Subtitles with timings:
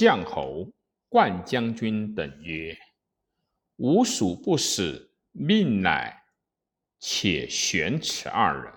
[0.00, 0.66] 将侯、
[1.10, 2.74] 冠将军等曰
[3.76, 6.22] ：“吾属不死，命乃
[6.98, 8.72] 且选此二人。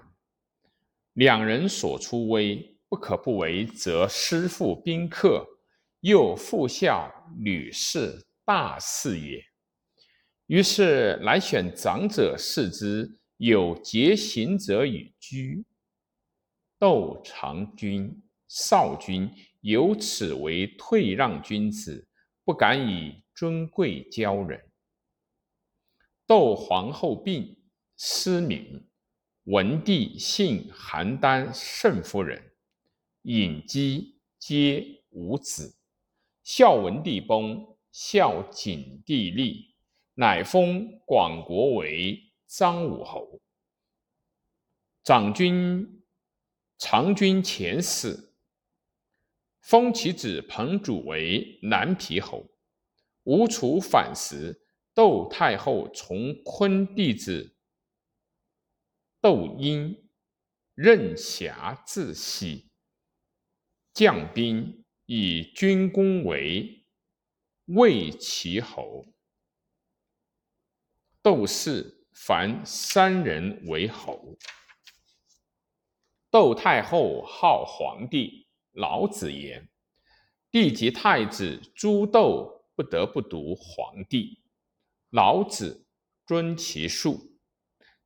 [1.14, 5.48] 两人所出威，不可不为，则师父宾客，
[6.02, 9.42] 又复孝女士，大事也。”
[10.48, 15.64] 于是来选长者视之，有节行者与居。
[16.78, 18.22] 窦长君、
[18.56, 19.28] 少君
[19.62, 22.08] 由此为退让君子，
[22.44, 24.64] 不敢以尊贵骄人。
[26.28, 27.58] 窦皇后病，
[27.98, 28.88] 失明。
[29.46, 32.54] 文帝幸邯郸圣夫人，
[33.24, 35.76] 尹姬皆无子。
[36.44, 39.74] 孝文帝崩，孝景帝立。
[40.14, 43.42] 乃封广国为张武侯，
[45.04, 46.04] 长君
[46.78, 48.33] 长君前死，
[49.64, 52.46] 封其子彭祖为南皮侯。
[53.24, 54.62] 吴楚反时，
[54.94, 57.56] 窦太后从昆弟子
[59.22, 60.10] 窦婴
[60.76, 62.70] 任侠自喜，
[63.94, 66.86] 将兵以军功为
[67.68, 69.06] 魏齐侯。
[71.22, 74.38] 窦氏凡三人为侯。
[76.30, 78.43] 窦太后号皇帝，
[78.74, 79.70] 老子言
[80.52, 84.44] ：“帝及太子朱窦，不得不读皇帝。”
[85.12, 85.86] 老子
[86.28, 87.38] 尊其术。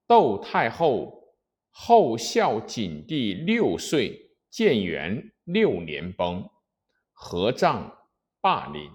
[0.05, 1.35] 窦太后
[1.69, 6.49] 后孝景帝六岁，建元六年崩，
[7.11, 8.09] 合葬
[8.41, 8.91] 霸陵。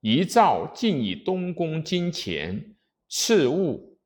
[0.00, 2.76] 遗诏尽以东宫金钱。
[3.08, 4.00] 赐物，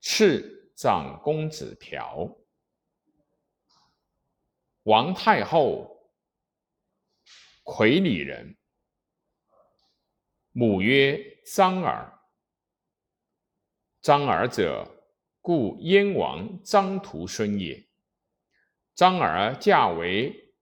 [0.00, 2.41] 赐长公子嫖。
[4.84, 6.12] 王太后，
[7.62, 8.56] 魁里人，
[10.50, 12.18] 母曰张儿。
[14.00, 14.86] 张儿者，
[15.40, 17.88] 故燕王张荼孙也。
[18.94, 20.54] 张儿嫁为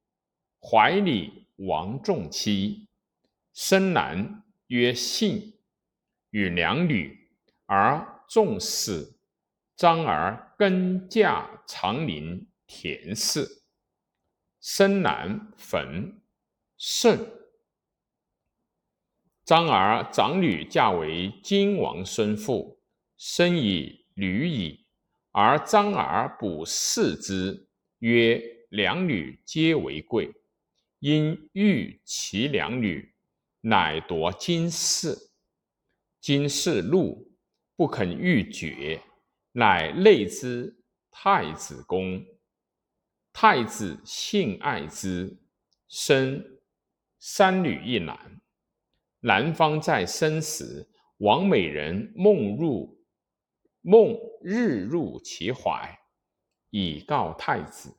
[0.61, 2.89] 怀里王仲妻，
[3.55, 5.57] 生男曰信。
[6.33, 7.29] 与两女，
[7.67, 9.19] 而仲死。
[9.75, 13.60] 张儿更嫁长陵田氏，
[14.61, 16.21] 生男坟
[16.77, 17.19] 胜。
[19.45, 22.79] 张儿长女嫁为金王孙妇，
[23.17, 24.87] 生以女矣。
[25.33, 27.69] 而张儿补视之，
[28.01, 30.31] 曰：“两女皆为贵。”
[31.01, 33.15] 因欲其两女，
[33.63, 35.17] 乃夺金氏。
[36.21, 37.33] 金氏怒，
[37.77, 39.01] 不肯欲绝，
[39.53, 40.77] 乃内之
[41.11, 42.23] 太子宫。
[43.43, 45.35] 太子性爱之，
[45.89, 46.61] 生
[47.19, 48.39] 三女一男。
[49.21, 50.87] 男方在生时，
[51.21, 53.03] 王美人梦入
[53.81, 55.99] 梦日入其怀，
[56.69, 57.97] 以告太子。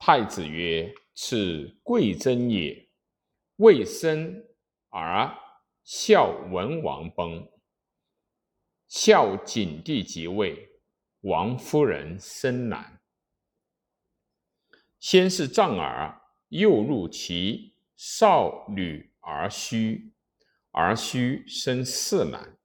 [0.00, 2.88] 太子曰：“此贵真也。”
[3.58, 4.44] 未生
[4.88, 5.32] 而。
[5.84, 7.48] 孝文王崩，
[8.88, 10.68] 孝景帝即位，
[11.20, 13.00] 王夫人生男。
[15.04, 20.14] 先是障儿，又入其少女儿须，
[20.70, 22.56] 儿须生四男。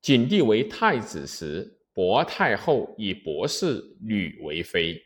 [0.00, 5.04] 景帝为太子时，薄太后以薄氏女为妃，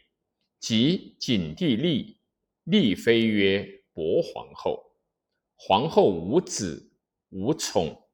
[0.61, 2.21] 即景帝立
[2.62, 4.81] 立妃曰薄皇后。
[5.56, 6.88] 皇后无子
[7.31, 8.09] 无宠，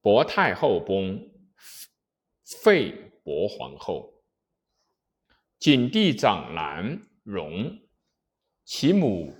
[0.00, 1.28] 薄太后崩，
[2.44, 2.92] 废
[3.24, 4.21] 薄皇后。
[5.62, 7.78] 景帝长男荣，
[8.64, 9.32] 其母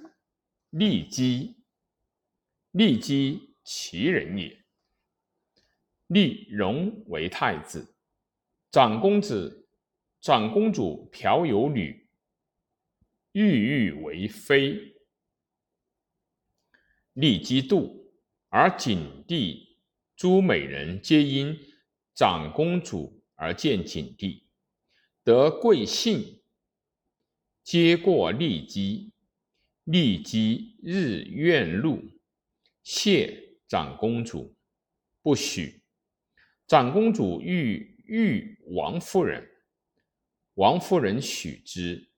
[0.70, 1.56] 骊姬，
[2.72, 4.64] 骊姬其人也。
[6.06, 7.96] 立荣为太子，
[8.70, 9.68] 长公子、
[10.20, 12.08] 长公主嫖有女，
[13.32, 14.94] 郁郁为妃。
[17.14, 18.12] 立姬妒，
[18.48, 19.76] 而景帝
[20.14, 21.58] 诸美人皆因
[22.14, 24.41] 长公主而见景帝，
[25.24, 26.40] 得贵姓，
[27.62, 29.12] 皆过立基。
[29.84, 32.00] 立基日怨怒，
[32.84, 34.54] 谢长公主，
[35.20, 35.82] 不许。
[36.68, 39.44] 长公主欲遇王夫人，
[40.54, 42.10] 王夫人许之。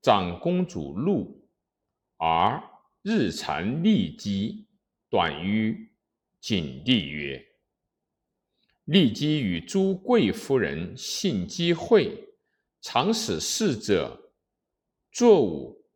[0.00, 1.48] 长公主怒，
[2.16, 2.62] 而。
[3.04, 4.68] 日常立基，
[5.10, 5.92] 短于
[6.40, 7.44] 景帝曰
[8.84, 12.34] ：“立基与诸贵夫人性机会，
[12.80, 14.32] 常使侍者
[15.12, 15.86] 作舞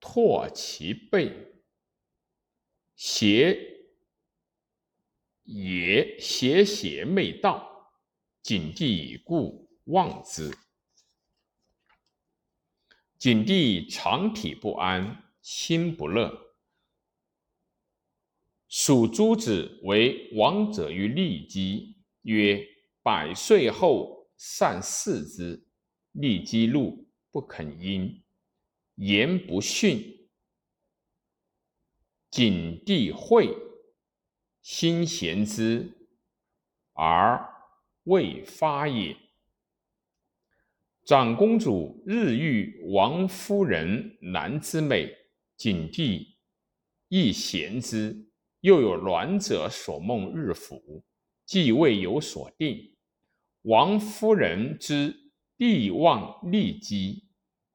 [0.00, 1.54] 拓其背，
[2.96, 3.56] 邪
[5.44, 7.92] 也邪邪昧道，
[8.42, 10.50] 景帝已故，望之。
[13.18, 16.56] 景帝常体不安，心不乐。
[18.68, 22.66] 属诸子为王者于骊姬，曰
[23.02, 25.66] ：“百岁后善祀之。”
[26.12, 28.22] 立基怒，不肯因，
[28.96, 30.28] 言不逊。
[32.30, 33.48] 景帝会，
[34.60, 35.90] 心贤之，
[36.92, 37.42] 而
[38.04, 39.16] 未发也。
[41.06, 45.10] 长公主日遇王夫人男之美，
[45.56, 46.36] 景帝
[47.08, 48.28] 亦贤之。
[48.60, 51.02] 又有卵者所梦日服，
[51.44, 52.94] 既未有所定。
[53.62, 55.14] 王夫人之
[55.56, 57.24] 帝望立姬，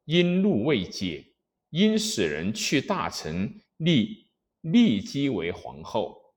[0.05, 1.33] 因怒未解，
[1.69, 4.27] 因使人去大臣立
[4.61, 6.35] 立姬为皇后。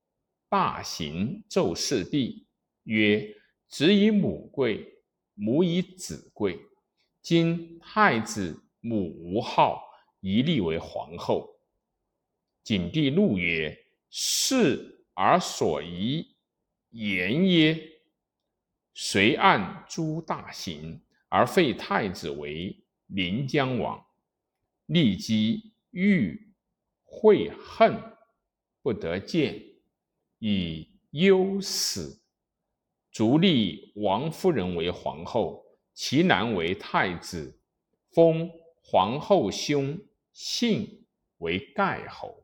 [0.48, 2.46] 大行奏事帝
[2.84, 3.36] 曰
[3.68, 4.86] ：“子以母贵，
[5.34, 6.58] 母以子贵。
[7.22, 9.82] 今太子母无号，
[10.20, 11.48] 宜立为皇后。”
[12.64, 13.76] 景帝怒曰。
[14.12, 16.34] 是而所宜
[16.90, 18.00] 言耶？
[18.92, 24.04] 谁按诸大行而废太子为临江王？
[24.86, 26.52] 立姬欲
[27.04, 27.96] 悔恨，
[28.82, 29.62] 不得见，
[30.38, 32.20] 以忧死。
[33.12, 35.64] 卒立王夫人为皇后，
[35.94, 37.60] 其男为太子，
[38.12, 38.50] 封
[38.82, 39.98] 皇后兄
[40.32, 41.06] 信
[41.38, 42.39] 为盖侯。